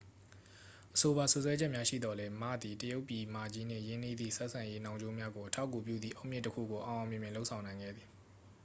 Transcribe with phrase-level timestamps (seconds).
[0.93, 8.07] အဆိုပါ စွပ်စွဲချက်များရှိသော်လည်း မ သည် တရုတ်ပြည်မကြီးနှင့် ရင်းနှီးသည့် ဆက်ဆံရေးနှောင်ကြိုးများကို အထောက်အကူပြုသည့် အုတ်မြစ်တစ်ခုကို အောင်အောင်မြင်မြင် လုပ်ဆောင်နိုင်ခဲ့သည်